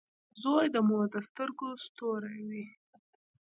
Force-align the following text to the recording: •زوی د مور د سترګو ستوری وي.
•زوی 0.41 0.65
د 0.75 0.77
مور 0.87 1.05
د 1.13 1.15
سترګو 1.29 1.67
ستوری 1.85 2.39
وي. 2.49 2.65